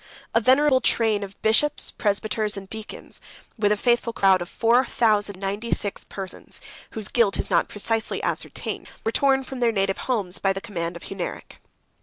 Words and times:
A 0.33 0.41
venerable 0.41 0.81
train 0.81 1.21
of 1.23 1.39
bishops, 1.43 1.91
presbyters, 1.91 2.57
and 2.57 2.67
deacons, 2.67 3.21
with 3.55 3.71
a 3.71 3.77
faithful 3.77 4.13
crowd 4.13 4.41
of 4.41 4.49
four 4.49 4.83
thousand 4.83 5.35
and 5.35 5.41
ninety 5.43 5.69
six 5.69 6.05
persons, 6.05 6.59
whose 6.93 7.07
guilt 7.07 7.37
is 7.37 7.51
not 7.51 7.69
precisely 7.69 8.19
ascertained, 8.23 8.89
were 9.03 9.11
torn 9.11 9.43
from 9.43 9.59
their 9.59 9.71
native 9.71 9.99
homes, 10.09 10.39
by 10.39 10.53
the 10.53 10.59
command 10.59 10.95
of 10.95 11.03
Hunneric. 11.03 11.59